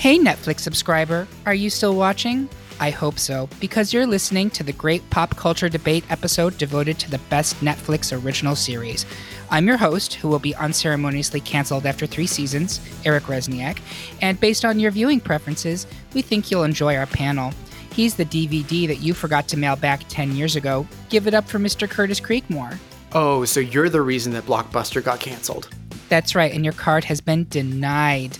[0.00, 2.48] Hey, Netflix subscriber, are you still watching?
[2.80, 7.10] I hope so, because you're listening to the great pop culture debate episode devoted to
[7.10, 9.04] the best Netflix original series.
[9.50, 13.80] I'm your host, who will be unceremoniously canceled after three seasons, Eric Resniak,
[14.22, 17.52] and based on your viewing preferences, we think you'll enjoy our panel.
[17.92, 20.86] He's the DVD that you forgot to mail back 10 years ago.
[21.10, 21.86] Give it up for Mr.
[21.86, 22.78] Curtis Creekmore.
[23.12, 25.68] Oh, so you're the reason that Blockbuster got canceled.
[26.08, 28.36] That's right, and your card has been denied.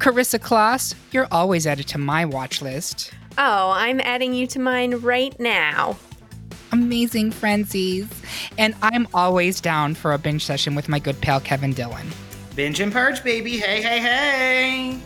[0.00, 3.12] Carissa Kloss, you're always added to my watch list.
[3.36, 5.98] Oh, I'm adding you to mine right now.
[6.72, 8.08] Amazing frenzies.
[8.56, 12.08] And I'm always down for a binge session with my good pal Kevin Dillon.
[12.56, 13.58] Binge and purge, baby.
[13.58, 14.98] Hey, hey, hey.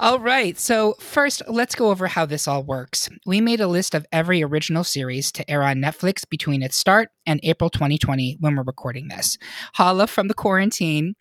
[0.00, 3.08] All right, so first, let's go over how this all works.
[3.26, 7.10] We made a list of every original series to air on Netflix between its start
[7.26, 9.38] and April 2020 when we're recording this.
[9.74, 11.14] Holla from the quarantine.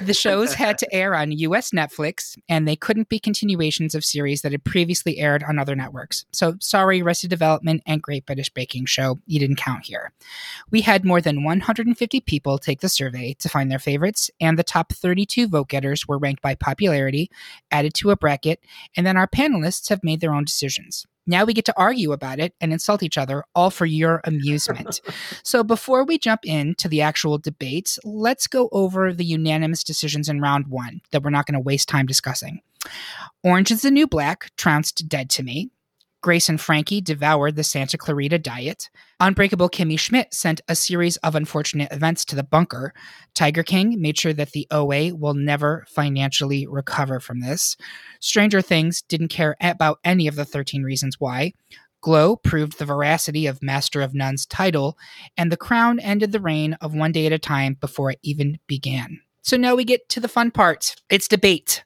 [0.00, 4.42] The shows had to air on US Netflix, and they couldn't be continuations of series
[4.42, 6.24] that had previously aired on other networks.
[6.32, 10.12] So, sorry, Arrested Development and Great British Baking Show, you didn't count here.
[10.70, 14.62] We had more than 150 people take the survey to find their favorites, and the
[14.62, 17.28] top 32 vote getters were ranked by popularity,
[17.72, 18.60] added to a bracket,
[18.96, 21.06] and then our panelists have made their own decisions.
[21.26, 25.00] Now we get to argue about it and insult each other, all for your amusement.
[25.42, 30.40] so before we jump into the actual debates, let's go over the unanimous decisions in
[30.40, 32.60] round one that we're not going to waste time discussing.
[33.42, 35.70] Orange is the New Black trounced dead to me.
[36.22, 38.90] Grace and Frankie devoured the Santa Clarita Diet.
[39.20, 42.92] Unbreakable Kimmy Schmidt sent a series of unfortunate events to the bunker.
[43.34, 47.76] Tiger King made sure that the OA will never financially recover from this.
[48.20, 51.52] Stranger Things didn't care about any of the 13 reasons why.
[52.02, 54.98] Glow proved the veracity of Master of None's title,
[55.36, 58.58] and The Crown ended the reign of One Day at a Time before it even
[58.66, 59.20] began.
[59.42, 60.94] So now we get to the fun part.
[61.08, 61.82] It's debate.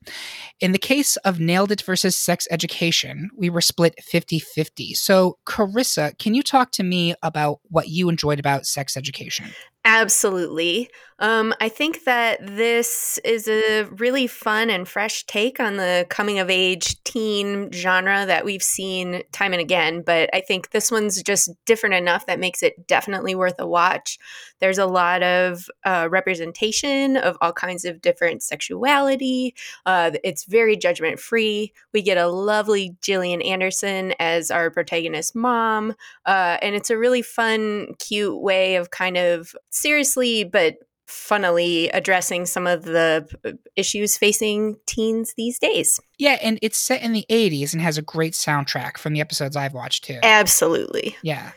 [0.60, 4.94] In the case of Nailed It versus Sex Education, we were split 50 50.
[4.94, 9.46] So, Carissa, can you talk to me about what you enjoyed about sex education?
[9.86, 10.88] Absolutely.
[11.20, 16.38] Um, I think that this is a really fun and fresh take on the coming
[16.40, 20.02] of age teen genre that we've seen time and again.
[20.02, 24.18] But I think this one's just different enough that makes it definitely worth a watch.
[24.60, 29.54] There's a lot of uh, representation of all kinds of different sexuality.
[29.86, 31.72] Uh, it's very judgment free.
[31.92, 35.94] We get a lovely Gillian Anderson as our protagonist mom.
[36.26, 40.76] Uh, and it's a really fun, cute way of kind of seriously, but
[41.06, 46.00] funnily addressing some of the uh, issues facing teens these days.
[46.18, 49.56] Yeah, and it's set in the 80s and has a great soundtrack from the episodes
[49.56, 50.18] I've watched too.
[50.22, 51.16] Absolutely.
[51.22, 51.52] Yeah.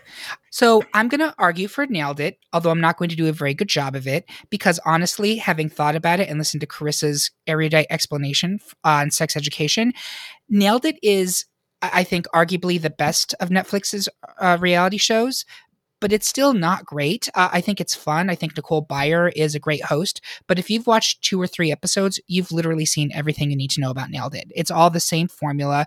[0.51, 3.33] So I'm going to argue for Nailed It, although I'm not going to do a
[3.33, 7.31] very good job of it, because honestly, having thought about it and listened to Carissa's
[7.45, 9.93] erudite explanation on sex education,
[10.49, 11.45] Nailed It is,
[11.81, 15.45] I think, arguably the best of Netflix's uh, reality shows
[15.99, 17.29] but it's still not great.
[17.35, 18.29] Uh, I think it's fun.
[18.29, 20.21] I think Nicole Byer is a great host.
[20.47, 23.81] But if you've watched two or three episodes, you've literally seen everything you need to
[23.81, 24.51] know about Nailed It.
[24.55, 25.85] It's all the same formula.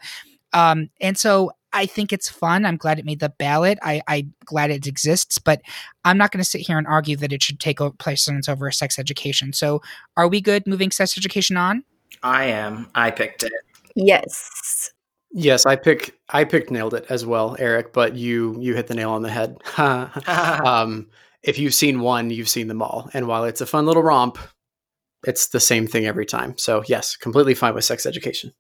[0.53, 2.67] Um, and so I think it's fun.
[2.67, 3.79] I'm glad it made the ballot.
[3.83, 5.61] I, I'm glad it exists, but
[6.05, 8.99] I'm not going to sit here and argue that it should take precedence over sex
[8.99, 9.53] education.
[9.53, 9.81] So
[10.17, 11.85] are we good moving sex education on?
[12.23, 12.89] I am.
[12.95, 13.53] I picked it.
[13.95, 14.93] Yes.
[15.33, 17.93] Yes, I pick I picked nailed it as well, Eric.
[17.93, 19.59] But you you hit the nail on the head.
[19.79, 21.09] um,
[21.43, 23.09] if you've seen one, you've seen them all.
[23.15, 24.39] And while it's a fun little romp,
[25.27, 26.57] it's the same thing every time.
[26.59, 28.53] So yes, completely fine with sex education.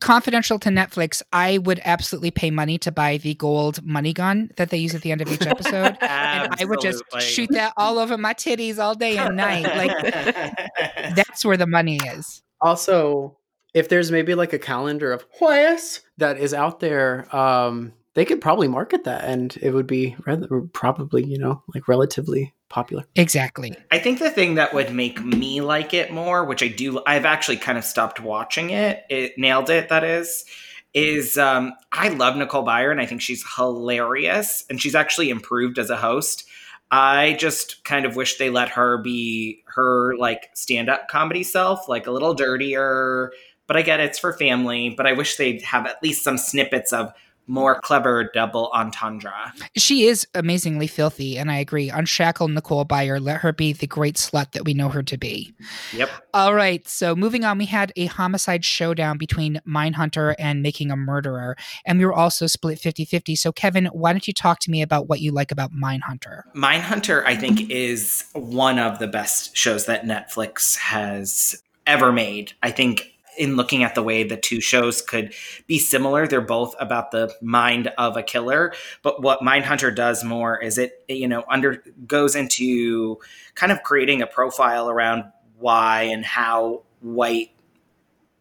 [0.00, 4.70] Confidential to Netflix, I would absolutely pay money to buy the gold money gun that
[4.70, 7.98] they use at the end of each episode, and I would just shoot that all
[7.98, 9.64] over my titties all day and night.
[9.64, 10.14] Like
[11.14, 12.42] that's where the money is.
[12.60, 13.36] Also,
[13.74, 18.40] if there's maybe like a calendar of Juarez that is out there, um, they could
[18.40, 23.04] probably market that, and it would be rather, probably you know like relatively popular.
[23.14, 23.74] Exactly.
[23.90, 27.24] I think the thing that would make me like it more, which I do, I've
[27.24, 29.04] actually kind of stopped watching it.
[29.08, 29.90] It nailed it.
[29.90, 30.44] That is,
[30.92, 35.78] is um, I love Nicole Byer and I think she's hilarious and she's actually improved
[35.78, 36.44] as a host.
[36.90, 41.88] I just kind of wish they let her be her like stand up comedy self,
[41.88, 43.32] like a little dirtier.
[43.66, 44.90] But I get it, it's for family.
[44.90, 47.12] But I wish they'd have at least some snippets of
[47.46, 49.52] more clever double entendre.
[49.76, 51.90] She is amazingly filthy, and I agree.
[51.90, 53.20] Unshackle Nicole Byer.
[53.20, 55.54] Let her be the great slut that we know her to be.
[55.92, 56.10] Yep.
[56.32, 56.86] All right.
[56.88, 61.98] So moving on, we had a homicide showdown between Mindhunter and Making a Murderer, and
[61.98, 63.36] we were also split 50 50.
[63.36, 66.42] So, Kevin, why don't you talk to me about what you like about Mindhunter?
[66.54, 72.52] Mindhunter, I think, is one of the best shows that Netflix has ever made.
[72.62, 75.34] I think in looking at the way the two shows could
[75.66, 76.26] be similar.
[76.26, 78.72] They're both about the mind of a killer,
[79.02, 83.18] but what Mindhunter does more is it you know under goes into
[83.54, 85.24] kind of creating a profile around
[85.58, 87.50] why and how white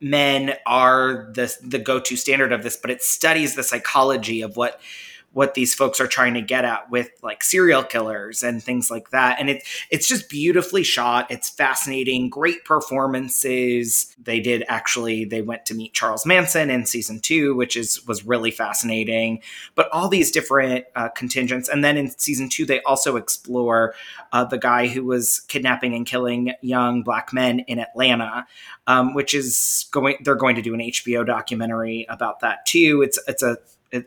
[0.03, 4.79] men are the the go-to standard of this, but it studies the psychology of what
[5.33, 9.09] what these folks are trying to get at with like serial killers and things like
[9.09, 9.39] that.
[9.39, 11.29] And it's it's just beautifully shot.
[11.31, 14.15] It's fascinating, great performances.
[14.21, 18.25] They did actually they went to meet Charles Manson in season two, which is was
[18.25, 19.41] really fascinating.
[19.73, 23.95] But all these different uh, contingents, and then in season two they also explore
[24.31, 28.45] uh, the guy who was kidnapping and killing young black men in Atlanta,
[28.85, 30.17] um, which is going.
[30.23, 33.01] They're going to do an HBO documentary about that too.
[33.01, 33.57] It's it's a,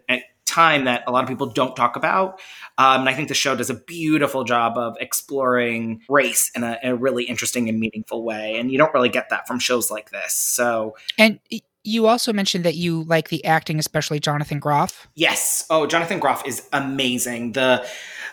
[0.08, 0.22] a
[0.56, 2.40] time that a lot of people don't talk about.
[2.78, 6.78] Um, and I think the show does a beautiful job of exploring race in a,
[6.82, 8.56] in a, really interesting and meaningful way.
[8.58, 10.32] And you don't really get that from shows like this.
[10.32, 11.38] So, and
[11.84, 15.06] you also mentioned that you like the acting, especially Jonathan Groff.
[15.14, 15.66] Yes.
[15.68, 17.52] Oh, Jonathan Groff is amazing.
[17.52, 17.86] The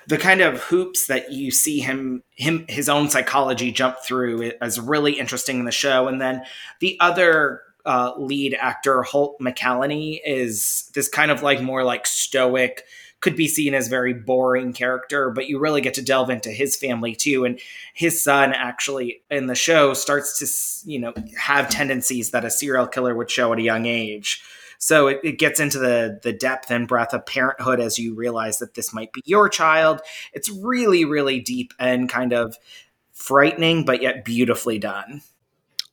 [0.05, 4.79] the kind of hoops that you see him him his own psychology jump through is
[4.79, 6.07] really interesting in the show.
[6.07, 6.43] And then
[6.79, 12.83] the other uh, lead actor Holt McCallany is this kind of like more like stoic,
[13.23, 16.75] could be seen as very boring character, but you really get to delve into his
[16.75, 17.45] family too.
[17.45, 17.57] And
[17.93, 22.85] his son actually in the show starts to you know have tendencies that a serial
[22.85, 24.43] killer would show at a young age.
[24.77, 28.59] So it, it, gets into the the depth and breadth of parenthood as you realize
[28.59, 30.01] that this might be your child.
[30.33, 32.57] It's really, really deep and kind of
[33.13, 35.21] frightening, but yet beautifully done.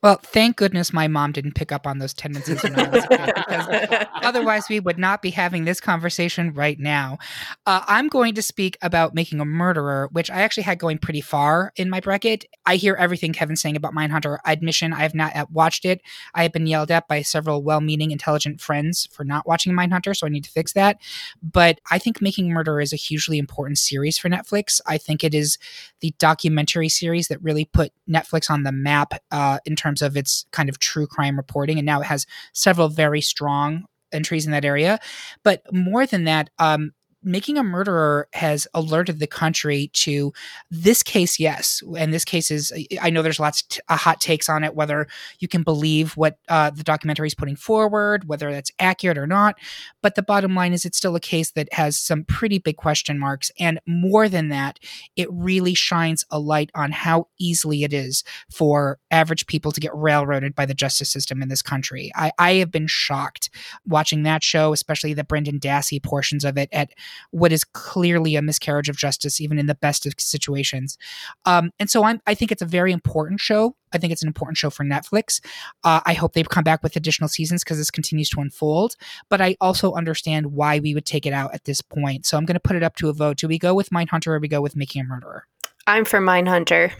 [0.02, 3.08] Well, thank goodness my mom didn't pick up on those tendencies when I was a
[3.08, 7.18] kid, because otherwise we would not be having this conversation right now.
[7.66, 11.20] Uh, I'm going to speak about making a murderer, which I actually had going pretty
[11.20, 12.46] far in my bracket.
[12.64, 14.38] I hear everything Kevin's saying about Mindhunter.
[14.46, 16.00] Admission, I have not watched it.
[16.34, 20.26] I have been yelled at by several well-meaning, intelligent friends for not watching Mindhunter, so
[20.26, 20.98] I need to fix that.
[21.42, 24.80] But I think Making Murder is a hugely important series for Netflix.
[24.86, 25.58] I think it is
[26.00, 30.16] the documentary series that really put Netflix on the map uh, in terms terms of
[30.16, 31.78] its kind of true crime reporting.
[31.78, 34.98] And now it has several very strong entries in that area.
[35.42, 36.92] But more than that, um,
[37.22, 40.32] making a murderer has alerted the country to
[40.70, 44.48] this case yes and this case is i know there's lots of uh, hot takes
[44.48, 45.06] on it whether
[45.38, 49.56] you can believe what uh, the documentary is putting forward whether that's accurate or not
[50.02, 53.18] but the bottom line is it's still a case that has some pretty big question
[53.18, 54.78] marks and more than that
[55.16, 59.94] it really shines a light on how easily it is for average people to get
[59.94, 62.10] railroaded by the justice system in this country.
[62.14, 63.50] I, I have been shocked
[63.86, 66.90] watching that show especially the brendan dassey portions of it at
[67.30, 70.98] what is clearly a miscarriage of justice, even in the best of situations.
[71.44, 73.76] Um, and so I'm, I think it's a very important show.
[73.92, 75.40] I think it's an important show for Netflix.
[75.82, 78.96] Uh, I hope they come back with additional seasons because this continues to unfold.
[79.28, 82.26] But I also understand why we would take it out at this point.
[82.26, 83.38] So I'm going to put it up to a vote.
[83.38, 85.46] Do we go with Mindhunter or we go with Making a Murderer?
[85.86, 86.92] I'm for Mindhunter.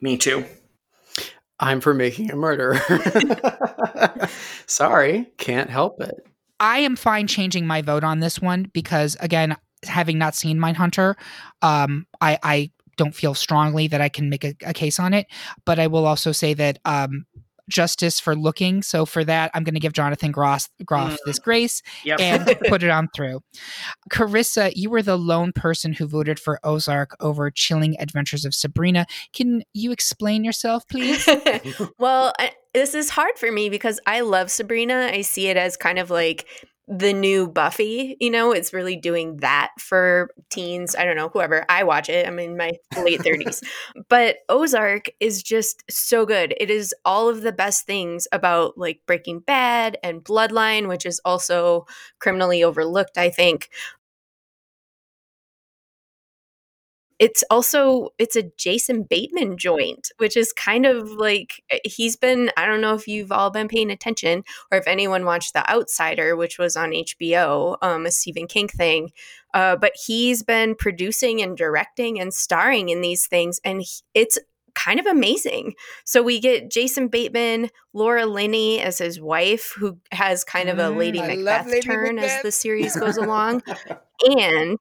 [0.00, 0.44] Me too.
[1.62, 2.80] I'm for making a murderer.
[4.66, 6.26] Sorry, can't help it.
[6.62, 11.16] I am fine changing my vote on this one because, again, having not seen Mindhunter,
[11.60, 15.26] um, I, I don't feel strongly that I can make a, a case on it.
[15.64, 17.26] But I will also say that um,
[17.68, 18.82] justice for looking.
[18.82, 21.18] So for that, I'm going to give Jonathan Groff, Groff mm.
[21.24, 22.20] this grace yep.
[22.20, 23.40] and put it on through.
[24.10, 29.06] Carissa, you were the lone person who voted for Ozark over Chilling Adventures of Sabrina.
[29.32, 31.28] Can you explain yourself, please?
[31.98, 35.10] well, I, this is hard for me because I love Sabrina.
[35.12, 36.46] I see it as kind of like
[36.88, 40.96] the new Buffy, you know, it's really doing that for teens.
[40.96, 41.64] I don't know, whoever.
[41.68, 42.26] I watch it.
[42.26, 43.62] I'm in my late 30s.
[44.08, 46.54] But Ozark is just so good.
[46.58, 51.20] It is all of the best things about like Breaking Bad and Bloodline, which is
[51.24, 51.86] also
[52.18, 53.70] criminally overlooked, I think.
[57.22, 62.50] It's also it's a Jason Bateman joint, which is kind of like eh, he's been.
[62.56, 66.34] I don't know if you've all been paying attention or if anyone watched The Outsider,
[66.34, 69.12] which was on HBO, um, a Stephen King thing.
[69.54, 74.36] Uh, but he's been producing and directing and starring in these things, and he, it's
[74.74, 75.74] kind of amazing.
[76.04, 80.90] So we get Jason Bateman, Laura Linney as his wife, who has kind of a
[80.90, 83.62] Lady Mm, Macbeth Lady turn as the series goes along.
[84.36, 84.76] and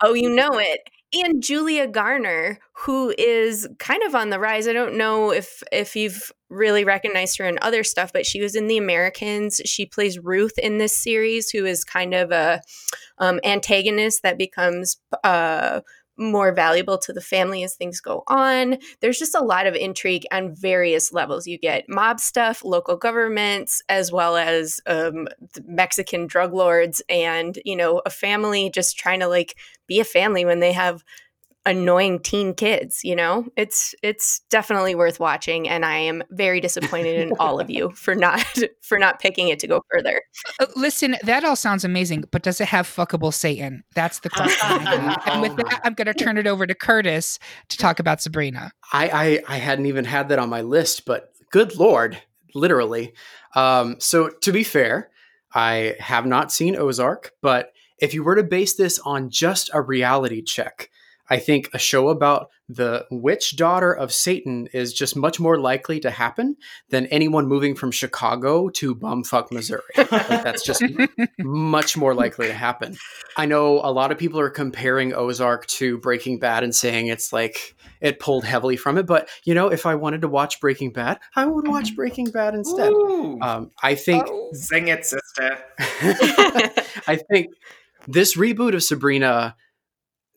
[0.00, 0.80] oh, you know it.
[1.16, 4.66] And Julia Garner, who is kind of on the rise.
[4.66, 8.56] I don't know if if you've really recognized her in other stuff, but she was
[8.56, 9.60] in The Americans.
[9.64, 12.62] She plays Ruth in this series, who is kind of a
[13.18, 15.80] um, antagonist that becomes uh,
[16.16, 18.78] more valuable to the family as things go on.
[19.00, 21.46] There's just a lot of intrigue on various levels.
[21.46, 25.28] You get mob stuff, local governments, as well as um,
[25.66, 29.56] Mexican drug lords, and you know, a family just trying to like
[29.86, 31.04] be a family when they have
[31.66, 37.18] annoying teen kids you know it's it's definitely worth watching and i am very disappointed
[37.18, 38.44] in all of you for not
[38.82, 40.20] for not picking it to go further
[40.60, 43.82] Uh, listen, that all sounds amazing, but does it have fuckable Satan?
[43.94, 44.54] That's the question.
[45.26, 48.72] And with that, I'm going to turn it over to Curtis to talk about Sabrina.
[48.92, 52.20] I, I I hadn't even had that on my list, but good lord,
[52.54, 53.14] literally.
[53.54, 55.10] Um, so to be fair,
[55.54, 59.80] I have not seen Ozark, but if you were to base this on just a
[59.80, 60.90] reality check,
[61.28, 66.00] I think a show about the witch daughter of Satan is just much more likely
[66.00, 66.56] to happen
[66.88, 69.82] than anyone moving from Chicago to bumfuck Missouri.
[69.96, 70.82] Like, that's just
[71.38, 72.96] much more likely to happen.
[73.36, 77.32] I know a lot of people are comparing Ozark to Breaking Bad and saying it's
[77.32, 80.92] like it pulled heavily from it, but you know, if I wanted to watch Breaking
[80.92, 82.92] Bad, I would watch Breaking Bad instead.
[82.92, 85.58] Um, I think Sing it, sister.
[87.06, 87.48] I think
[88.06, 89.56] this reboot of Sabrina,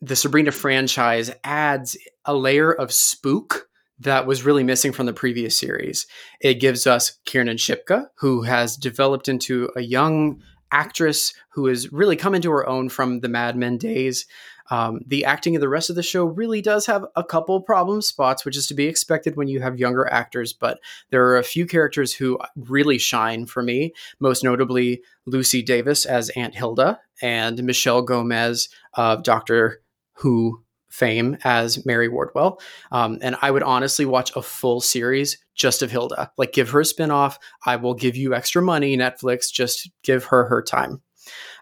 [0.00, 3.68] the Sabrina franchise, adds a layer of spook
[4.00, 6.06] that was really missing from the previous series.
[6.40, 10.40] It gives us Kiernan Shipka, who has developed into a young
[10.70, 14.26] actress who has really come into her own from the Mad Men days.
[14.70, 18.02] Um, the acting of the rest of the show really does have a couple problem
[18.02, 20.52] spots, which is to be expected when you have younger actors.
[20.52, 20.78] But
[21.10, 26.28] there are a few characters who really shine for me, most notably Lucy Davis as
[26.30, 29.80] Aunt Hilda and Michelle Gomez of Doctor
[30.18, 32.60] Who fame as Mary Wardwell.
[32.90, 36.32] Um, and I would honestly watch a full series just of Hilda.
[36.38, 37.36] Like, give her a spinoff.
[37.66, 39.52] I will give you extra money, Netflix.
[39.52, 41.02] Just give her her time.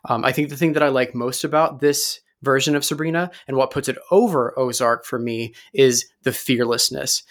[0.09, 3.57] Um, I think the thing that I like most about this version of Sabrina and
[3.57, 7.23] what puts it over Ozark for me is the fearlessness.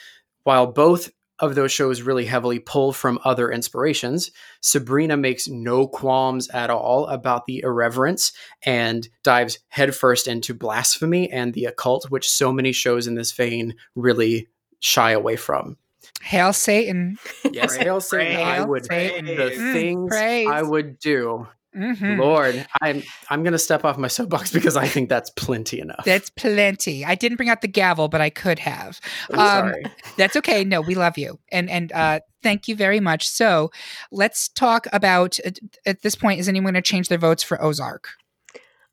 [0.44, 6.48] While both of those shows really heavily pull from other inspirations, Sabrina makes no qualms
[6.50, 8.32] at all about the irreverence
[8.64, 13.76] and dives headfirst into blasphemy and the occult, which so many shows in this vein
[13.96, 14.48] really
[14.80, 15.78] shy away from.
[16.22, 17.18] Hail Satan.
[17.52, 18.42] Yes, hail Satan.
[18.42, 19.26] I would Satan.
[19.26, 20.48] the Mm, things praise.
[20.50, 21.48] I would do.
[21.76, 22.20] Mhm.
[22.20, 26.04] Lord, I'm I'm gonna step off my soapbox because I think that's plenty enough.
[26.06, 27.04] That's plenty.
[27.04, 29.00] I didn't bring out the gavel, but I could have.
[29.32, 29.86] I'm Um, sorry.
[30.18, 30.64] That's okay.
[30.64, 33.28] No, we love you, and and uh, thank you very much.
[33.28, 33.72] So,
[34.12, 35.38] let's talk about.
[35.40, 38.08] At, at this point, is anyone going to change their votes for Ozark?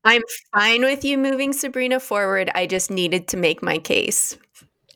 [0.05, 0.23] i'm
[0.53, 4.37] fine with you moving sabrina forward i just needed to make my case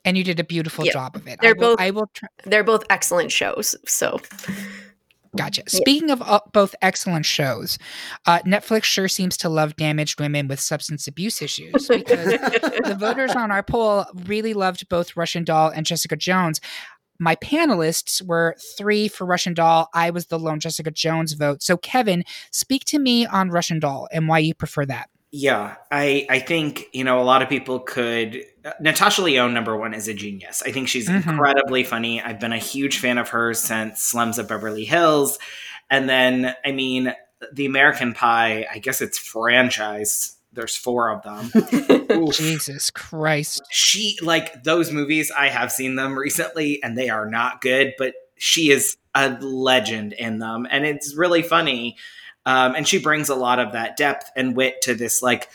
[0.04, 0.92] And you did a beautiful Yep.
[0.92, 1.38] job of it.
[1.40, 2.10] They're I will, both- I will.
[2.12, 4.20] Try, they're both excellent shows so
[5.36, 5.62] gotcha.
[5.68, 7.78] Speaking of uh, both excellent shows,
[8.26, 13.34] uh, Netflix sure seems to love damaged women with substance abuse issues because the voters
[13.34, 16.60] on our poll really loved both Russian Doll and Jessica Jones.
[17.18, 19.88] My panelists were three for Russian Doll.
[19.94, 21.62] I was the lone Jessica Jones vote.
[21.62, 25.08] So, Kevin, speak to me on Russian Doll and why you prefer that.
[25.32, 28.42] Yeah, I I think you know a lot of people could.
[28.80, 30.62] Natasha Lyonne, number one, is a genius.
[30.66, 31.26] I think she's Mhm.
[31.28, 32.20] incredibly funny.
[32.22, 35.38] I've been a huge fan of hers since Slums of Beverly Hills,
[35.90, 37.14] and then I mean,
[37.52, 38.66] the American Pie.
[38.72, 40.32] I guess it's franchised.
[40.52, 41.50] There's four of them.
[42.32, 43.62] Jesus Christ.
[43.70, 45.30] she like those movies.
[45.36, 47.92] I have seen them recently, and they are not good.
[47.98, 51.96] But she is a legend in them, and it's really funny.
[52.46, 55.48] Um, and she brings a lot of that depth and wit to this like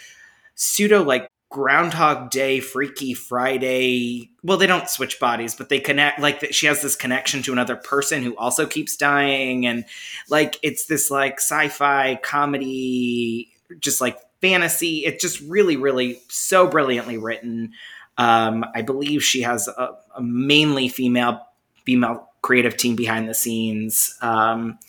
[0.56, 4.32] pseudo like groundhog day freaky friday.
[4.42, 7.76] Well they don't switch bodies but they connect like she has this connection to another
[7.76, 9.84] person who also keeps dying and
[10.30, 15.00] like it's this like sci-fi comedy just like fantasy.
[15.00, 17.74] It's just really really so brilliantly written.
[18.18, 21.46] Um i believe she has a, a mainly female
[21.86, 24.18] female creative team behind the scenes.
[24.22, 24.80] Um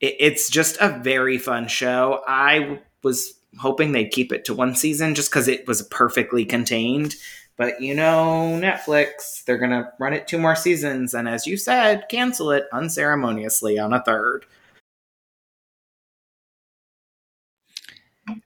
[0.00, 2.22] it, it's just a very fun show.
[2.28, 7.16] I was hoping they'd keep it to one season just because it was perfectly contained.
[7.56, 11.14] But you know, Netflix, they're going to run it two more seasons.
[11.14, 14.46] And as you said, cancel it unceremoniously on a third.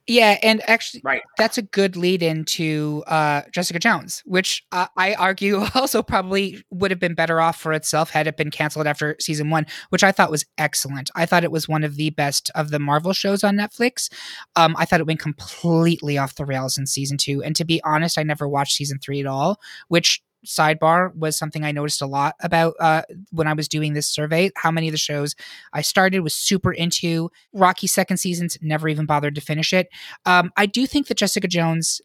[0.06, 1.22] Yeah, and actually, Right.
[1.38, 6.90] that's a good lead into uh, Jessica Jones, which uh, I argue also probably would
[6.90, 10.12] have been better off for itself had it been canceled after season one, which I
[10.12, 11.10] thought was excellent.
[11.14, 14.10] I thought it was one of the best of the Marvel shows on Netflix.
[14.56, 17.80] Um, I thought it went completely off the rails in season two, and to be
[17.82, 22.06] honest, I never watched season three at all, which sidebar was something I noticed a
[22.06, 24.50] lot about uh, when I was doing this survey.
[24.56, 25.34] How many of the shows
[25.72, 27.30] I started was super into.
[27.52, 29.88] Rocky second seasons never even bothered to finish it.
[30.26, 32.00] Um, I do think that Jessica Jones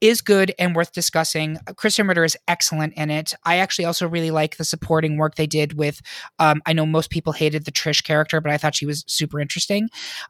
[0.00, 1.56] is good and worth discussing.
[1.72, 3.34] Krysten Ritter is excellent in it.
[3.44, 6.00] I actually also really like the supporting work they did with.
[6.38, 9.38] Um, I know most people hated the Trish character, but I thought she was super
[9.40, 9.88] interesting.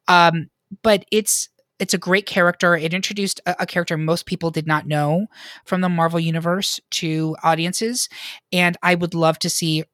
[0.09, 0.51] Um,
[0.83, 1.49] but it's
[1.81, 2.77] it's a great character.
[2.77, 5.27] It introduced a, a, character most people did not know
[5.65, 8.09] from the Marvel universe to audiences,
[8.53, 9.85] and I would love to see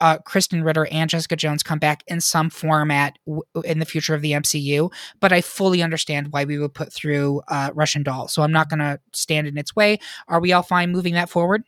[0.00, 4.14] uh, Krysten Ritter and Jessica Jones come back in some format w- in the future
[4.14, 4.92] of the MCU.
[5.20, 8.68] But I fully understand why we would put through uh, Russian Doll, so I'm not
[8.68, 9.98] going to stand in its way.
[10.28, 11.64] Are we all fine moving that forward?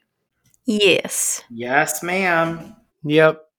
[0.66, 1.42] Yes.
[1.50, 2.76] Yes, ma'am.
[3.04, 3.49] Yep.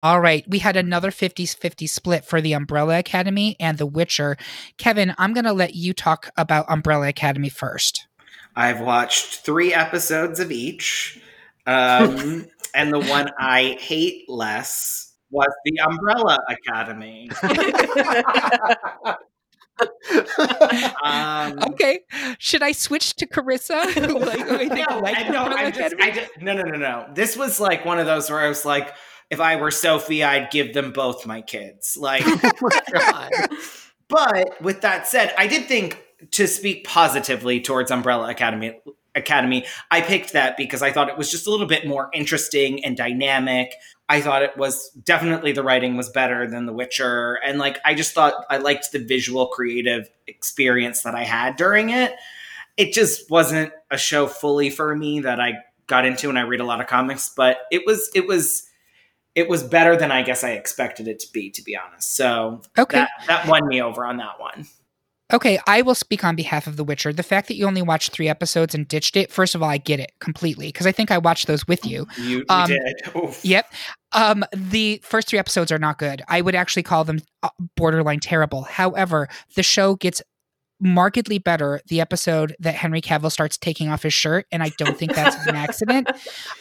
[0.00, 4.36] All right, we had another 50 50 split for the Umbrella Academy and The Witcher.
[4.76, 8.06] Kevin, I'm going to let you talk about Umbrella Academy first.
[8.54, 11.20] I've watched three episodes of each.
[11.66, 17.30] Um, and the one I hate less was The Umbrella Academy.
[21.04, 22.00] um, okay,
[22.38, 23.84] should I switch to Carissa?
[24.26, 27.08] like, I think no, like I, no, I just, I just, no, no, no, no.
[27.14, 28.94] This was like one of those where I was like,
[29.30, 31.96] if I were Sophie, I'd give them both my kids.
[31.96, 33.46] Like, oh
[34.08, 38.80] but with that said, I did think to speak positively towards Umbrella Academy.
[39.14, 42.84] Academy, I picked that because I thought it was just a little bit more interesting
[42.84, 43.74] and dynamic.
[44.08, 47.94] I thought it was definitely the writing was better than The Witcher, and like I
[47.94, 52.14] just thought I liked the visual creative experience that I had during it.
[52.76, 55.54] It just wasn't a show fully for me that I
[55.88, 58.67] got into, and I read a lot of comics, but it was it was
[59.38, 62.16] it was better than I guess I expected it to be, to be honest.
[62.16, 62.98] So okay.
[62.98, 64.66] that, that won me over on that one.
[65.32, 67.12] Okay, I will speak on behalf of The Witcher.
[67.12, 69.78] The fact that you only watched three episodes and ditched it, first of all, I
[69.78, 72.08] get it completely because I think I watched those with you.
[72.20, 73.14] You, um, did.
[73.14, 73.44] Oof.
[73.44, 73.72] Yep.
[74.10, 76.20] Um, the first three episodes are not good.
[76.26, 78.62] I would actually call them uh, borderline terrible.
[78.62, 80.20] However, the show gets
[80.80, 84.96] markedly better the episode that Henry Cavill starts taking off his shirt, and I don't
[84.96, 86.08] think that's an accident.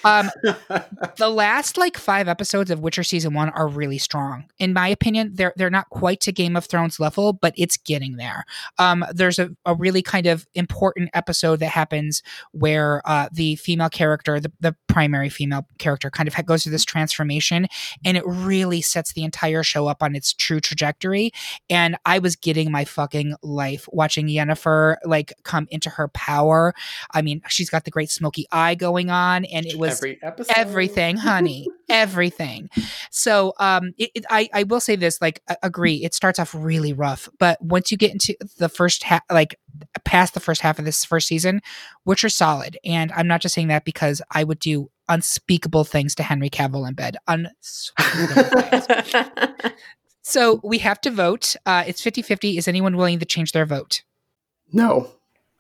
[0.04, 0.30] Um,
[1.18, 5.32] the last like five episodes of Witcher season one are really strong, in my opinion.
[5.36, 8.46] They're they're not quite to Game of Thrones level, but it's getting there.
[8.80, 13.90] Um, there's a, a really kind of important episode that happens where uh, the female
[13.90, 17.68] character, the, the primary female character, kind of goes through this transformation,
[18.04, 21.32] and it really sets the entire show up on its true trajectory.
[21.70, 26.74] And I was getting my fucking life watching watching Yennefer like come into her power.
[27.12, 30.18] I mean, she's got the great smoky eye going on, and it was Every
[30.56, 32.70] everything, honey, everything.
[33.12, 36.56] So, um, it, it, I I will say this, like, I agree, it starts off
[36.56, 39.60] really rough, but once you get into the first half, like
[40.06, 41.62] past the first half of this first season,
[42.06, 46.16] which are solid, and I'm not just saying that because I would do unspeakable things
[46.16, 47.18] to Henry Cavill in bed.
[47.28, 49.74] Unspeakable things.
[50.28, 51.56] So we have to vote.
[51.66, 52.58] Uh, it's 50 50.
[52.58, 54.04] Is anyone willing to change their vote?
[54.74, 55.10] No.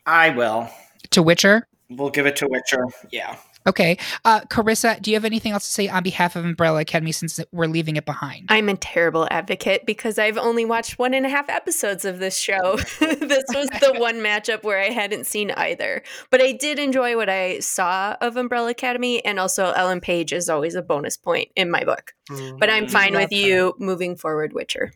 [0.06, 0.69] I will.
[1.12, 1.69] To Witcher?
[1.89, 2.84] We'll give it to Witcher.
[3.10, 3.38] Yeah.
[3.67, 3.97] Okay.
[4.23, 7.39] Uh, Carissa, do you have anything else to say on behalf of Umbrella Academy since
[7.51, 8.45] we're leaving it behind?
[8.49, 12.38] I'm a terrible advocate because I've only watched one and a half episodes of this
[12.38, 12.77] show.
[12.99, 16.01] this was the one matchup where I hadn't seen either.
[16.30, 20.49] But I did enjoy what I saw of Umbrella Academy, and also Ellen Page is
[20.49, 22.13] always a bonus point in my book.
[22.30, 22.58] Mm-hmm.
[22.58, 24.93] But I'm fine with you moving forward, Witcher.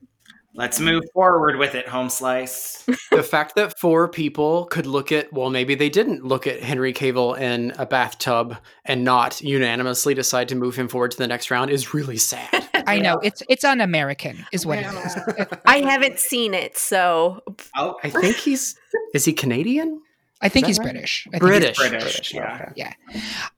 [0.54, 2.84] Let's move forward with it, home slice.
[3.12, 6.92] the fact that four people could look at, well, maybe they didn't look at Henry
[6.92, 11.52] Cavill in a bathtub and not unanimously decide to move him forward to the next
[11.52, 12.68] round is really sad.
[12.88, 15.48] I know it's it's un-American, is what it is.
[15.66, 17.42] I haven't seen it, so
[17.78, 17.96] oh.
[18.04, 18.76] I think he's
[19.14, 20.02] is he Canadian?
[20.42, 20.92] I think he's right?
[20.92, 21.28] British.
[21.34, 21.78] I British.
[21.78, 22.04] He's British.
[22.04, 22.34] British.
[22.34, 22.56] Yeah.
[22.56, 22.72] Okay.
[22.76, 22.94] Yeah.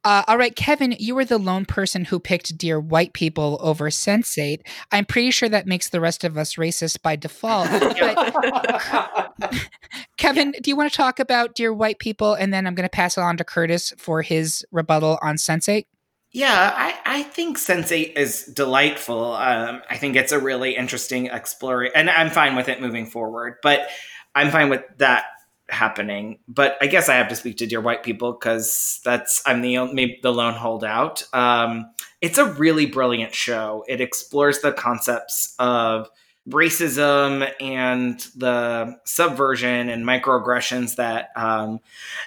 [0.03, 3.89] Uh, all right, Kevin, you were the lone person who picked Dear White People over
[3.89, 4.59] Sense8.
[4.91, 7.69] I'm pretty sure that makes the rest of us racist by default.
[8.03, 9.53] But,
[10.17, 12.33] Kevin, do you want to talk about Dear White People?
[12.33, 15.85] And then I'm going to pass it on to Curtis for his rebuttal on Sense8.
[16.31, 19.33] Yeah, I, I think Sense8 is delightful.
[19.33, 23.57] Um, I think it's a really interesting exploration, and I'm fine with it moving forward.
[23.61, 23.87] But
[24.33, 25.25] I'm fine with that
[25.73, 26.39] happening.
[26.47, 29.77] But I guess I have to speak to dear white people because that's I'm the
[29.77, 31.23] only the lone holdout.
[31.33, 33.83] Um, it's a really brilliant show.
[33.87, 36.09] It explores the concepts of
[36.49, 41.79] racism and the subversion and microaggressions that um,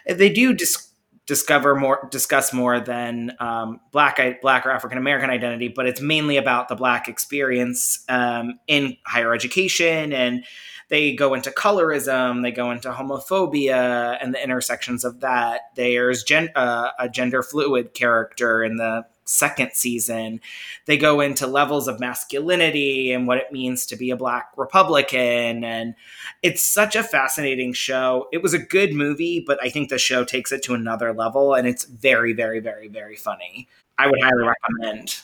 [0.07, 0.91] they do dis-
[1.27, 6.37] discover more discuss more than um, black black or African American identity, but it's mainly
[6.37, 10.45] about the black experience um, in higher education and
[10.89, 15.63] they go into colorism, they go into homophobia and the intersections of that.
[15.75, 20.41] There's gen- uh, a gender fluid character in the second season.
[20.87, 25.65] They go into levels of masculinity and what it means to be a black Republican.
[25.65, 25.95] And
[26.43, 28.29] it's such a fascinating show.
[28.33, 31.55] It was a good movie, but I think the show takes it to another level
[31.55, 33.69] and it's very, very, very, very funny.
[33.99, 35.21] I would highly recommend.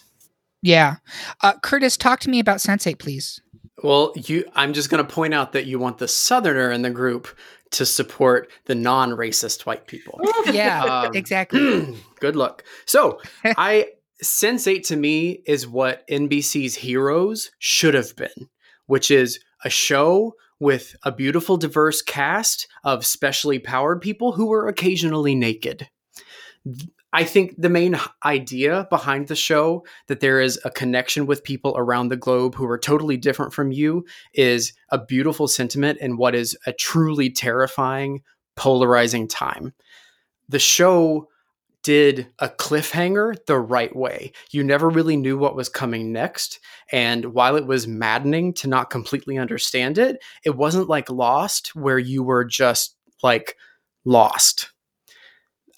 [0.62, 0.96] Yeah.
[1.40, 3.40] Uh, Curtis, talk to me about Sense8, please.
[3.83, 6.91] Well, you I'm just going to point out that you want the southerner in the
[6.91, 7.29] group
[7.73, 10.21] to support the non-racist white people.
[10.53, 11.97] Yeah, um, exactly.
[12.21, 12.65] good luck.
[12.85, 13.87] So, I
[14.23, 18.49] Sense8 to me is what NBC's Heroes should have been,
[18.87, 24.69] which is a show with a beautiful diverse cast of specially powered people who were
[24.69, 25.89] occasionally naked.
[27.12, 31.75] I think the main idea behind the show that there is a connection with people
[31.77, 36.35] around the globe who are totally different from you is a beautiful sentiment in what
[36.35, 38.22] is a truly terrifying,
[38.57, 39.75] polarizing time.
[40.48, 41.29] The show
[41.83, 44.33] did a cliffhanger the right way.
[44.51, 46.61] You never really knew what was coming next.
[46.92, 51.98] And while it was maddening to not completely understand it, it wasn't like Lost, where
[51.98, 53.57] you were just like
[54.05, 54.70] lost.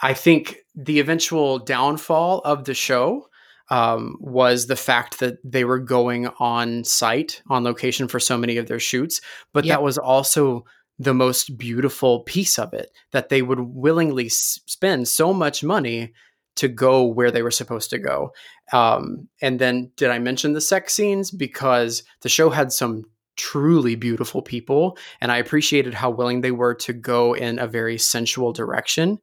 [0.01, 3.29] I think the eventual downfall of the show
[3.71, 8.57] um, was the fact that they were going on site, on location for so many
[8.57, 9.21] of their shoots.
[9.53, 9.77] But yep.
[9.77, 10.65] that was also
[10.99, 16.13] the most beautiful piece of it that they would willingly s- spend so much money
[16.57, 18.33] to go where they were supposed to go.
[18.73, 21.31] Um, and then, did I mention the sex scenes?
[21.31, 23.05] Because the show had some
[23.37, 27.99] truly beautiful people, and I appreciated how willing they were to go in a very
[27.99, 29.19] sensual direction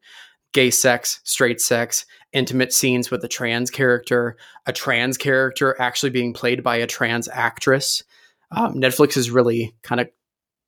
[0.54, 6.34] gay sex, straight sex, intimate scenes with a trans character, a trans character actually being
[6.34, 8.04] played by a trans actress.
[8.52, 10.10] Um, Netflix has really kind of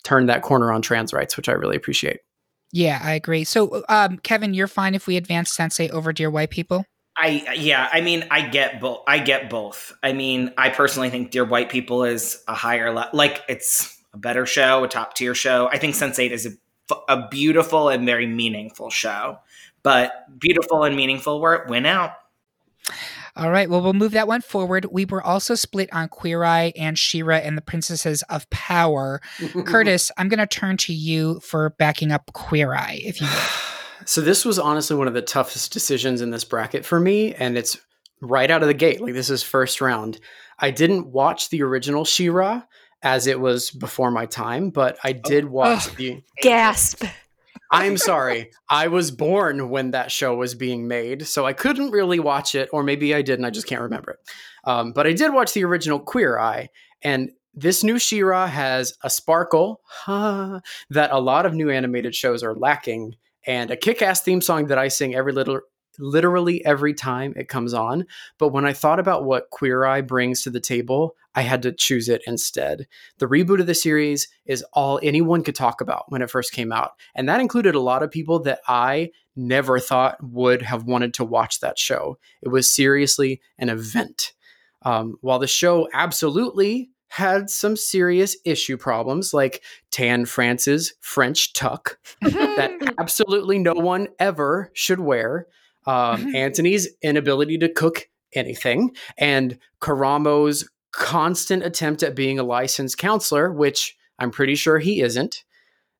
[0.04, 2.20] turned that corner on trans rights, which I really appreciate.
[2.72, 3.44] Yeah, I agree.
[3.44, 6.86] So, um, Kevin, you're fine if we advance Sense8 over Dear White People.
[7.16, 9.04] I yeah, I mean, I get both.
[9.08, 9.94] I get both.
[10.02, 14.18] I mean, I personally think Dear White People is a higher le- like it's a
[14.18, 15.68] better show, a top tier show.
[15.68, 16.58] I think Sense8 is
[16.90, 19.38] a, a beautiful and very meaningful show
[19.84, 22.14] but beautiful and meaningful work went out.
[23.36, 23.68] All right.
[23.68, 24.86] Well, we'll move that one forward.
[24.92, 29.22] We were also split on Queer Eye and She-Ra and the Princesses of Power.
[29.66, 33.38] Curtis, I'm going to turn to you for backing up Queer Eye, if you would.
[34.06, 37.58] So this was honestly one of the toughest decisions in this bracket for me, and
[37.58, 37.78] it's
[38.20, 39.00] right out of the gate.
[39.00, 40.20] Like this is first round.
[40.60, 42.64] I didn't watch the original She-Ra
[43.02, 45.48] as it was before my time, but I did oh.
[45.48, 47.06] watch oh, the gasp.
[47.74, 48.52] I'm sorry.
[48.70, 52.70] I was born when that show was being made, so I couldn't really watch it,
[52.72, 54.20] or maybe I did and I just can't remember it.
[54.64, 56.70] Um, but I did watch the original Queer Eye,
[57.02, 60.62] and this new She-Ra has a sparkle that
[61.12, 64.88] a lot of new animated shows are lacking, and a kick-ass theme song that I
[64.88, 65.60] sing every little
[66.00, 68.06] literally every time it comes on.
[68.40, 71.72] But when I thought about what Queer Eye brings to the table, I had to
[71.72, 72.88] choose it instead.
[73.18, 76.72] The reboot of the series is all anyone could talk about when it first came
[76.72, 76.92] out.
[77.16, 81.26] And that included a lot of people that I never thought would have wanted to
[81.26, 82.18] watch that show.
[82.42, 84.34] It was seriously an event.
[84.84, 92.00] Um, while the show absolutely had some serious issue problems like Tan France's French tuck
[92.22, 95.48] that absolutely no one ever should wear
[95.86, 103.52] um, Antoni's inability to cook anything, and Karamo's constant attempt at being a licensed counselor,
[103.52, 105.44] which I'm pretty sure he isn't.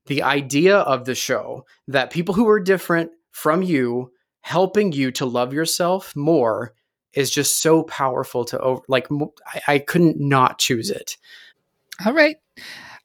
[0.06, 5.26] The idea of the show that people who are different from you helping you to
[5.26, 6.74] love yourself more
[7.14, 9.08] is just so powerful to over like
[9.46, 11.18] I, I couldn't not choose it.
[12.06, 12.38] All right.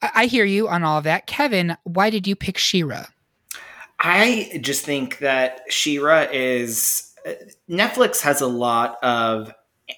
[0.02, 1.26] I, I hear you on all of that.
[1.26, 3.06] Kevin, why did you pick She-Ra?
[4.00, 7.32] I just think that She-Ra is uh,
[7.68, 9.52] Netflix has a lot of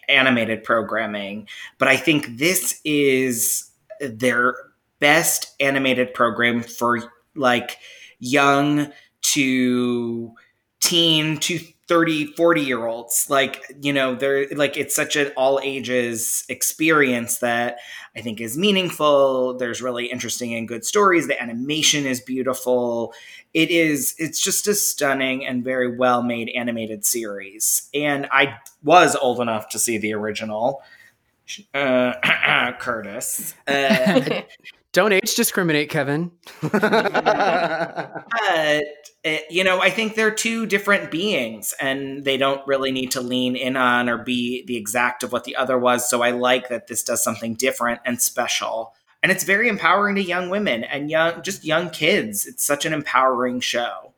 [0.08, 1.48] animated programming,
[1.78, 4.54] but I think this is their
[4.98, 7.78] best animated program for like
[8.18, 10.32] young to
[10.80, 11.58] teen to
[11.90, 17.38] 30 40 year olds like you know they're like it's such an all ages experience
[17.38, 17.78] that
[18.14, 19.58] i think is meaningful.
[19.58, 21.26] There's really interesting and good stories.
[21.26, 23.12] The animation is beautiful.
[23.54, 27.88] It is it's just a stunning and very well made animated series.
[27.92, 30.84] And i was old enough to see the original
[31.74, 33.54] uh, curtis.
[33.66, 34.42] Uh,
[34.92, 36.32] Don't age discriminate, Kevin.
[36.62, 36.72] but
[39.22, 43.20] it, you know, I think they're two different beings, and they don't really need to
[43.20, 46.08] lean in on or be the exact of what the other was.
[46.08, 50.22] So I like that this does something different and special, and it's very empowering to
[50.22, 52.46] young women and young, just young kids.
[52.46, 54.14] It's such an empowering show.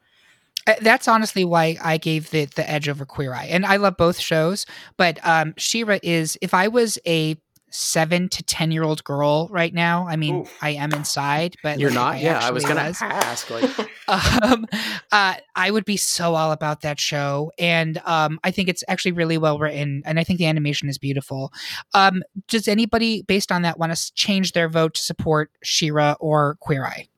[0.66, 3.96] Uh, That's honestly why I gave the the edge over Queer Eye, and I love
[3.98, 4.64] both shows.
[4.96, 7.36] But um, She-Ra is if I was a
[7.72, 10.58] seven to ten year old girl right now, I mean, Oof.
[10.60, 12.22] I am inside, but You're like, if not?
[12.22, 13.50] Yeah, I was gonna was, ask.
[13.50, 14.66] Like, um,
[15.10, 19.12] uh, I would be so all about that show, and um, I think it's actually
[19.12, 21.52] really well written, and I think the animation is beautiful.
[21.94, 26.56] Um, does anybody, based on that, want to change their vote to support She-Ra or
[26.60, 27.08] Queer Eye?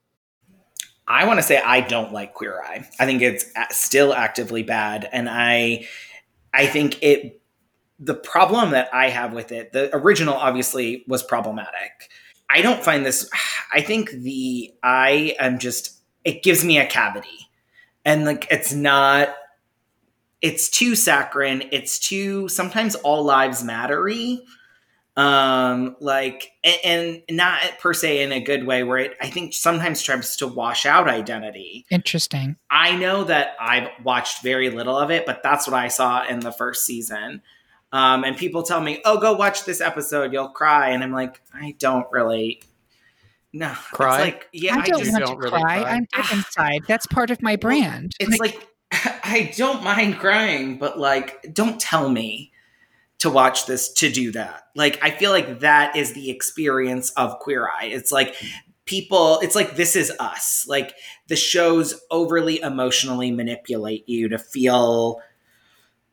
[1.06, 2.88] I want to say I don't like Queer Eye.
[2.98, 5.86] I think it's still actively bad, and I,
[6.52, 7.40] I think it.
[7.98, 12.10] The problem that I have with it, the original obviously was problematic.
[12.50, 13.28] I don't find this.
[13.72, 15.92] I think the I am just.
[16.24, 17.48] It gives me a cavity,
[18.04, 19.34] and like it's not.
[20.40, 21.68] It's too saccharine.
[21.72, 24.40] It's too sometimes all lives mattery
[25.16, 29.54] um like and, and not per se in a good way where it i think
[29.54, 32.56] sometimes tries to wash out identity Interesting.
[32.68, 36.40] i know that i've watched very little of it but that's what i saw in
[36.40, 37.42] the first season
[37.94, 41.40] um and people tell me oh go watch this episode you'll cry and i'm like
[41.54, 42.60] i don't really
[43.54, 44.20] no it's Cry?
[44.20, 45.82] like yeah I i, don't just want don't to really cry.
[45.82, 45.90] cry.
[45.90, 46.82] I'm dead inside.
[46.86, 48.12] That's part of my brand.
[48.20, 52.52] it's like i don't mind crying but like don't tell me
[53.24, 54.64] to watch this to do that.
[54.74, 57.86] Like I feel like that is the experience of Queer Eye.
[57.86, 58.36] It's like
[58.84, 60.66] people it's like this is us.
[60.68, 60.94] Like
[61.28, 65.22] the shows overly emotionally manipulate you to feel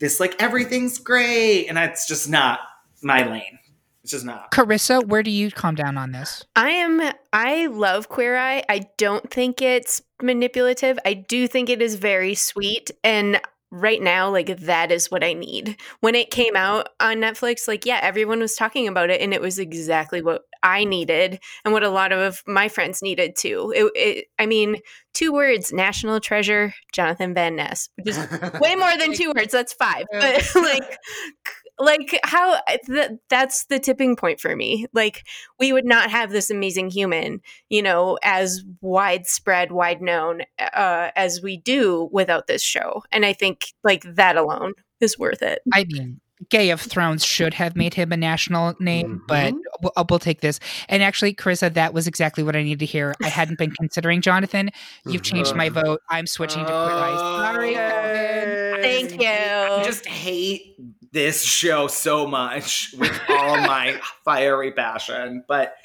[0.02, 2.60] this like everything's great and it's just not
[3.02, 3.60] my lane.
[4.04, 4.52] It's just not.
[4.52, 6.44] Carissa, where do you calm down on this?
[6.56, 8.64] I am I love Queer Eye.
[8.68, 10.98] I don't think it's manipulative.
[11.06, 13.40] I do think it is very sweet and
[13.72, 15.78] right now like that is what I need.
[16.02, 19.42] When it came out on Netflix, like yeah, everyone was talking about it and it
[19.42, 23.74] was exactly what I needed and what a lot of my friends needed too.
[23.76, 24.78] It, it I mean,
[25.14, 28.18] two words, national treasure, Jonathan Van Ness, which is
[28.60, 29.52] way more than two words.
[29.52, 30.06] That's five.
[30.12, 30.98] But like
[31.84, 35.24] like how th- that's the tipping point for me like
[35.60, 37.40] we would not have this amazing human
[37.70, 43.34] you know as widespread wide known uh, as we do without this show and i
[43.34, 47.94] think like that alone is worth it I mean, Gay of Thrones should have made
[47.94, 49.60] him a national name, but Mhm.
[49.84, 50.60] we'll, we'll take this.
[50.90, 53.14] And actually, Carissa, that was exactly what I needed to hear.
[53.22, 54.72] I hadn't been considering Jonathan.
[55.06, 56.02] You've changed my vote.
[56.10, 57.52] I'm switching to Queer Eye.
[57.54, 58.82] Sorry, Kevin.
[58.82, 60.76] thank I you just hate
[61.14, 65.76] this show so much with all my fiery passion, but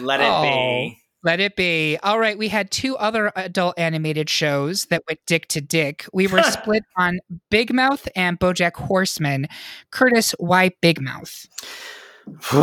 [0.00, 0.42] let it Oh.
[0.42, 0.98] be.
[1.22, 1.96] Let it be.
[2.02, 6.04] All right, we had two other adult animated shows that went dick to dick.
[6.12, 7.18] We were split on
[7.50, 9.46] Big Mouth and BoJack Horseman.
[9.90, 11.46] Curtis, why Big Mouth?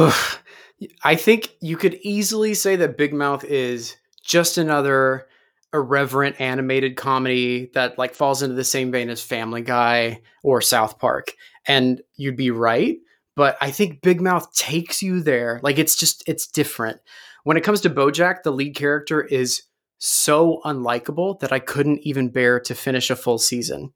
[1.03, 5.27] I think you could easily say that Big Mouth is just another
[5.73, 10.99] irreverent animated comedy that like falls into the same vein as Family Guy or South
[10.99, 11.33] Park.
[11.67, 12.97] And you'd be right,
[13.35, 15.59] but I think Big Mouth takes you there.
[15.63, 16.99] Like it's just it's different.
[17.43, 19.63] When it comes to BoJack, the lead character is
[19.97, 23.93] so unlikable that I couldn't even bear to finish a full season.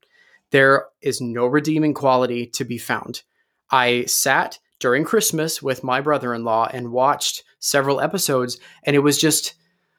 [0.52, 3.22] There is no redeeming quality to be found.
[3.70, 9.00] I sat during Christmas with my brother in law and watched several episodes, and it
[9.00, 9.54] was just,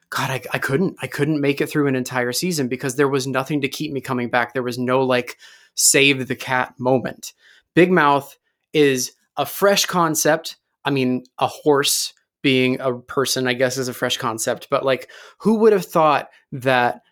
[0.08, 3.26] God, I, I couldn't, I couldn't make it through an entire season because there was
[3.26, 4.54] nothing to keep me coming back.
[4.54, 5.36] There was no like
[5.74, 7.34] save the cat moment.
[7.78, 8.36] Big Mouth
[8.72, 10.56] is a fresh concept.
[10.84, 12.12] I mean, a horse
[12.42, 16.28] being a person, I guess, is a fresh concept, but like, who would have thought
[16.50, 17.02] that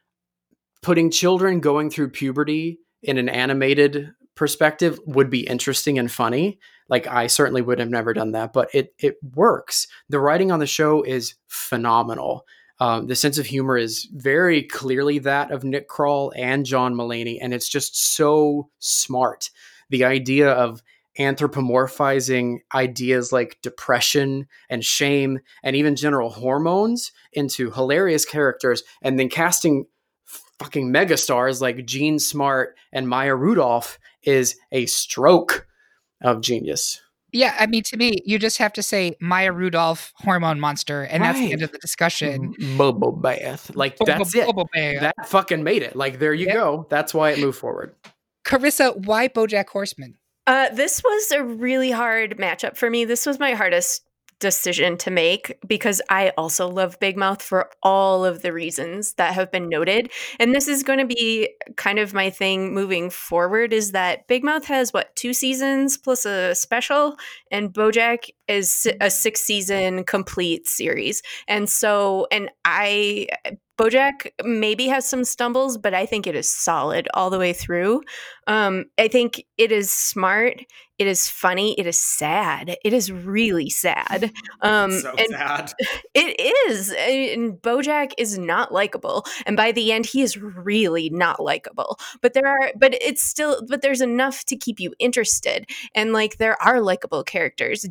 [0.83, 6.59] putting children going through puberty in an animated perspective would be interesting and funny?
[6.89, 9.87] Like I certainly would have never done that, but it it works.
[10.09, 12.45] The writing on the show is phenomenal.
[12.81, 17.39] Um, the sense of humor is very clearly that of Nick Kroll and John Mulaney,
[17.41, 19.49] and it's just so smart.
[19.91, 20.83] The idea of
[21.19, 29.29] anthropomorphizing ideas like depression and shame and even general hormones into hilarious characters, and then
[29.29, 29.87] casting
[30.59, 35.67] fucking megastars like Jean Smart and Maya Rudolph is a stroke
[36.23, 37.01] of genius.
[37.33, 41.23] Yeah, I mean, to me, you just have to say Maya Rudolph, hormone monster, and
[41.23, 42.55] that's the end of the discussion.
[42.79, 43.75] Bubble bath.
[43.77, 44.49] Like that's it.
[44.75, 45.97] That fucking made it.
[45.97, 46.55] Like there you Yep.
[46.55, 46.87] go.
[46.89, 47.95] That's why it moved forward.
[48.47, 50.17] Carissa, why BoJack Horseman?
[50.47, 53.05] Uh, this was a really hard matchup for me.
[53.05, 54.03] This was my hardest
[54.39, 59.35] decision to make because I also love Big Mouth for all of the reasons that
[59.35, 60.13] have been noted.
[60.39, 64.45] And this is going to be kind of my thing moving forward is that Big
[64.45, 67.17] Mouth has what two seasons plus a special
[67.51, 71.23] and BoJack is a six season complete series.
[71.49, 73.29] And so and I
[73.79, 78.03] BoJack maybe has some stumbles, but I think it is solid all the way through.
[78.47, 80.63] Um, I think it is smart.
[80.99, 81.75] It is funny.
[81.79, 82.77] It is sad.
[82.83, 84.33] It is really sad.
[84.63, 85.73] Um, so and sad.
[86.15, 86.91] it is.
[86.91, 89.25] And Bojack is not likable.
[89.45, 91.99] And by the end, he is really not likable.
[92.23, 95.69] But there are, but it's still, but there's enough to keep you interested.
[95.95, 97.83] And like, there are likable characters.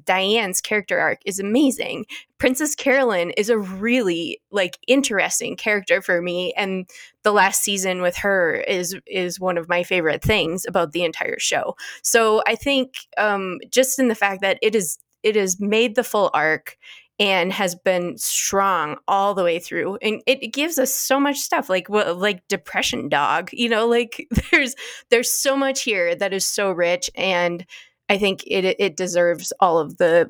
[0.46, 2.06] Diane's character arc is amazing.
[2.38, 6.54] Princess Carolyn is a really like interesting character for me.
[6.56, 6.88] And
[7.24, 11.40] the last season with her is is one of my favorite things about the entire
[11.40, 11.76] show.
[12.04, 16.04] So I think um, just in the fact that it is it has made the
[16.04, 16.78] full arc
[17.18, 21.70] and has been strong all the way through and it gives us so much stuff
[21.70, 24.76] like what like depression dog you know like there's
[25.10, 27.66] there's so much here that is so rich and
[28.10, 30.30] i think it it deserves all of the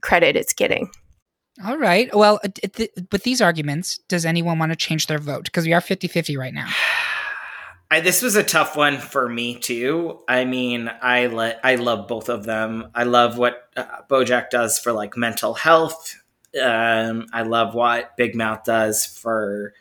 [0.00, 0.90] credit it's getting
[1.66, 2.08] All right.
[2.14, 5.44] Well, uh, th- th- with these arguments, does anyone want to change their vote?
[5.44, 6.68] Because we are 50 50 right now.
[7.90, 10.20] I, this was a tough one for me too.
[10.28, 12.88] I mean, I let I love both of them.
[12.94, 16.16] I love what uh, BoJack does for like mental health.
[16.60, 19.74] Um, I love what Big Mouth does for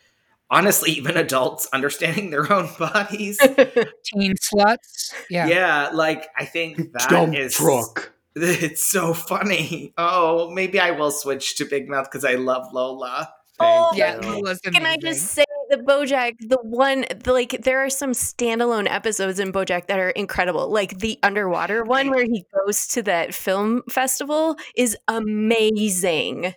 [0.50, 3.38] honestly even adults understanding their own bodies.
[4.04, 5.14] Teen sluts.
[5.30, 5.48] Yeah.
[5.48, 5.90] yeah.
[5.94, 7.60] like I think that is
[8.36, 9.94] It's so funny.
[9.98, 13.34] Oh, maybe I will switch to Big Mouth because I love Lola.
[13.60, 17.90] Oh, Yeah, Lola's Can I just say the BoJack, the one, the, like there are
[17.90, 20.72] some standalone episodes in BoJack that are incredible.
[20.72, 26.54] Like the underwater one where he goes to that film festival is amazing.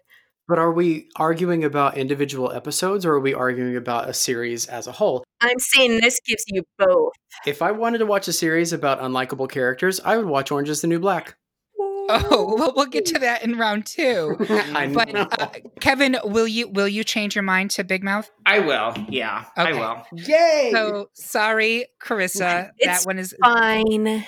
[0.53, 4.87] But are we arguing about individual episodes or are we arguing about a series as
[4.87, 5.25] a whole?
[5.41, 7.15] I'm saying this gives you both.
[7.47, 10.83] If I wanted to watch a series about unlikable characters, I would watch Orange is
[10.83, 11.37] the New Black.
[11.81, 14.37] Oh, well, we'll get to that in round two.
[14.51, 15.27] I But know.
[15.39, 15.49] uh,
[15.81, 18.31] Kevin, will you will you change your mind to Big Mouth?
[18.45, 18.95] I will.
[19.09, 20.05] Yeah, I will.
[20.13, 20.69] Yay!
[20.75, 22.73] So sorry, Carissa.
[22.77, 24.27] It's that one is Fine.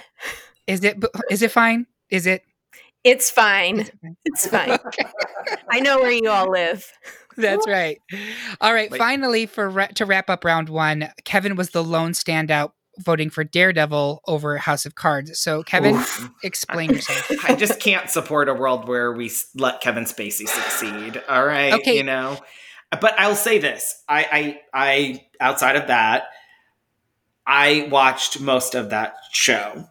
[0.66, 1.86] is it is it fine?
[2.08, 2.44] Is it?
[3.04, 3.88] It's fine.
[4.24, 4.78] It's fine.
[5.70, 6.90] I know where you all live.
[7.36, 8.00] That's right.
[8.60, 8.90] All right.
[8.90, 8.98] Wait.
[8.98, 13.42] Finally, for ra- to wrap up round one, Kevin was the lone standout voting for
[13.44, 15.38] Daredevil over House of Cards.
[15.38, 16.30] So, Kevin, Oof.
[16.44, 17.30] explain yourself.
[17.48, 21.22] I just can't support a world where we let Kevin Spacey succeed.
[21.28, 21.96] All right, Okay.
[21.96, 22.38] you know.
[23.00, 26.24] But I'll say this: I, I, I, outside of that,
[27.46, 29.88] I watched most of that show.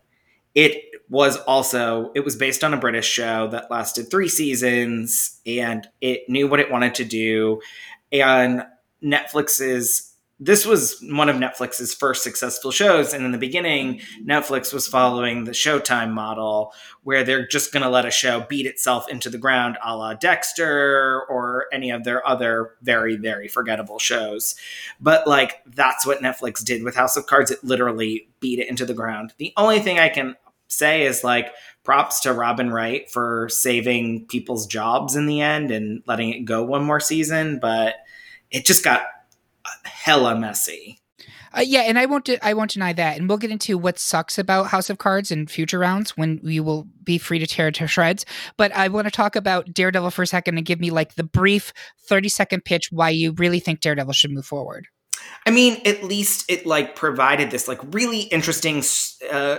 [0.56, 0.82] It
[1.14, 6.28] was also it was based on a British show that lasted three seasons, and it
[6.28, 7.62] knew what it wanted to do.
[8.12, 8.64] And
[9.04, 14.88] Netflix's this was one of Netflix's first successful shows, and in the beginning, Netflix was
[14.88, 16.74] following the Showtime model,
[17.04, 20.16] where they're just going to let a show beat itself into the ground, a la
[20.16, 24.56] Dexter or any of their other very, very forgettable shows.
[25.00, 27.52] But like that's what Netflix did with House of Cards.
[27.52, 29.36] It literally beat it into the ground.
[29.38, 30.36] The only thing I can
[30.78, 36.02] say is like props to Robin Wright for saving people's jobs in the end and
[36.08, 37.96] letting it go one more season, but
[38.52, 39.04] it just got
[39.84, 41.00] hella messy.
[41.56, 42.26] Uh, yeah, and I won't.
[42.26, 45.30] De- I won't deny that, and we'll get into what sucks about House of Cards
[45.30, 48.26] in future rounds when we will be free to tear it to shreds.
[48.58, 51.24] But I want to talk about Daredevil for a second and give me like the
[51.24, 51.72] brief
[52.08, 54.88] thirty second pitch why you really think Daredevil should move forward.
[55.46, 58.84] I mean, at least it like provided this like really interesting,
[59.32, 59.58] uh,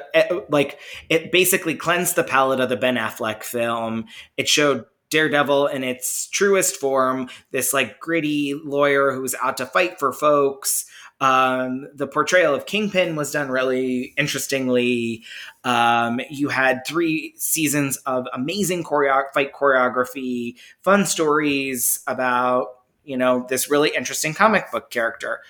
[0.48, 4.06] like it basically cleansed the palette of the Ben Affleck film.
[4.36, 9.98] It showed Daredevil in its truest form, this like gritty lawyer who's out to fight
[9.98, 10.86] for folks.
[11.20, 15.22] Um, the portrayal of Kingpin was done really interestingly.
[15.62, 22.66] Um, you had three seasons of amazing choreo- fight choreography, fun stories about
[23.04, 25.40] you know this really interesting comic book character.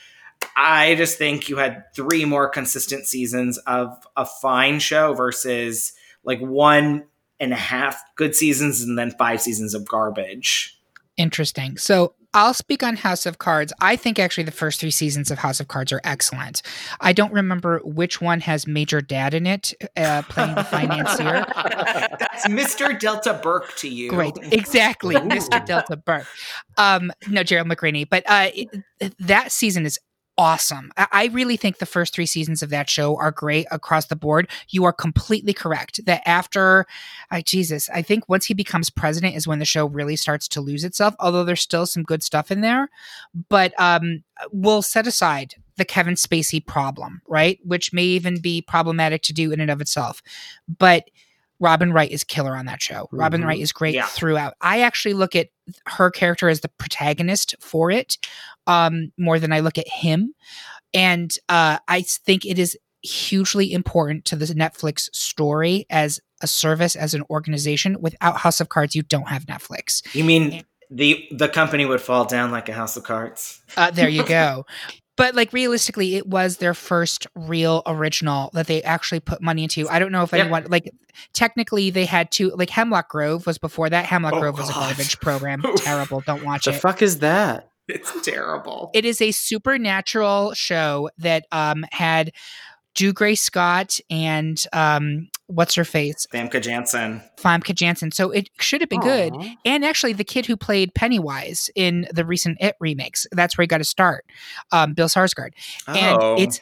[0.56, 5.92] I just think you had three more consistent seasons of a fine show versus
[6.24, 7.04] like one
[7.40, 10.78] and a half good seasons and then five seasons of garbage.
[11.16, 11.76] Interesting.
[11.76, 13.72] So I'll speak on House of Cards.
[13.80, 16.62] I think actually the first three seasons of House of Cards are excellent.
[17.00, 21.46] I don't remember which one has Major Dad in it, uh, playing the financier.
[21.54, 22.98] That's Mr.
[22.98, 24.10] Delta Burke to you.
[24.10, 25.64] Great, exactly, Mr.
[25.64, 26.26] Delta Burke.
[26.76, 28.08] Um, no, Gerald McRaney.
[28.08, 29.98] But uh, it, that season is
[30.36, 30.90] awesome.
[30.96, 34.50] I, really think the first three seasons of that show are great across the board.
[34.68, 36.86] You are completely correct that after,
[37.30, 40.60] uh, Jesus, I think once he becomes president is when the show really starts to
[40.60, 41.14] lose itself.
[41.20, 42.90] Although there's still some good stuff in there,
[43.48, 47.58] but um, we'll set aside the Kevin Spacey problem, right?
[47.64, 50.22] Which may even be problematic to do in and of itself,
[50.78, 51.08] but.
[51.60, 53.08] Robin Wright is killer on that show.
[53.12, 53.46] Robin Mhm.
[53.46, 54.06] Wright is great Yeah.
[54.06, 54.54] throughout.
[54.60, 55.48] I actually look at
[55.86, 58.18] her character as the protagonist for it
[58.66, 60.34] um, more than I look at him.
[60.92, 66.96] And uh, I think it is hugely important to the Netflix story as a service,
[66.96, 67.96] as an organization.
[68.00, 70.02] Without House of Cards, you don't have Netflix.
[70.14, 73.60] You mean the the company would fall down like a house of cards?
[73.76, 74.64] Uh, there you go.
[75.16, 79.88] But like realistically, it was their first real original that they actually put money into.
[79.88, 80.40] I don't know if Yep.
[80.40, 80.92] anyone like
[81.32, 84.06] technically they had two like Hemlock Grove was before that.
[84.06, 85.62] Hemlock Oh, Grove was a garbage program.
[85.76, 86.20] Terrible.
[86.26, 86.74] Don't watch The it.
[86.74, 87.68] The fuck is that?
[87.86, 88.90] It's terrible.
[88.94, 92.32] It is a supernatural show that um had
[92.94, 96.26] Dougray Scott and um what's her face?
[96.32, 97.22] Famke Janssen.
[97.36, 98.10] Famke Janssen.
[98.10, 99.34] So it should have been good.
[99.64, 103.26] And actually the kid who played Pennywise in the recent It remakes.
[103.32, 104.24] That's where he got to start.
[104.72, 105.50] Um Bill Skarsgard.
[105.88, 105.92] Oh.
[105.92, 106.60] And it's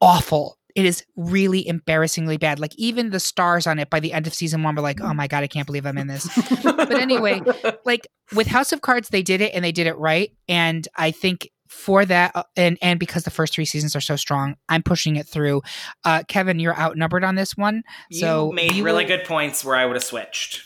[0.00, 0.58] awful.
[0.74, 2.58] It is really embarrassingly bad.
[2.58, 5.14] Like even the stars on it by the end of season one were like, "Oh
[5.14, 6.28] my god, I can't believe I'm in this."
[6.62, 7.40] but anyway,
[7.86, 10.32] like with House of Cards, they did it and they did it right.
[10.48, 14.16] And I think for that, uh, and and because the first three seasons are so
[14.16, 15.62] strong, I'm pushing it through.
[16.04, 19.64] Uh, Kevin, you're outnumbered on this one, so you made you really will- good points
[19.64, 20.62] where I would have switched.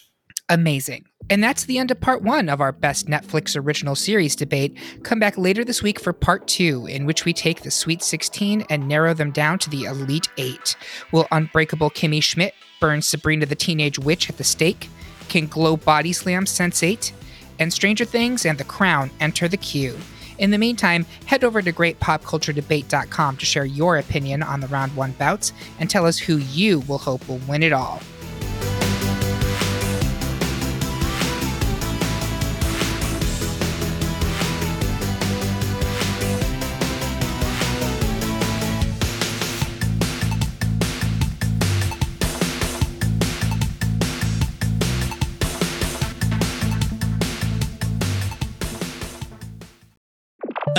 [0.49, 1.05] amazing.
[1.29, 4.77] And that's the end of part one of our best Netflix original series debate.
[5.05, 8.65] Come back later this week for part two, in which we take the Sweet 16
[8.69, 10.75] and narrow them down to the Elite Eight.
[11.13, 14.89] Will Unbreakable Kimmy Schmidt burn Sabrina the Teenage Witch at the stake?
[15.29, 17.13] Can Glow Body Slam Sense8?
[17.61, 19.97] And Stranger Things and The Crown enter the queue.
[20.41, 25.13] In the meantime, head over to greatpopculturedebate.com to share your opinion on the round one
[25.13, 28.01] bouts and tell us who you will hope will win it all.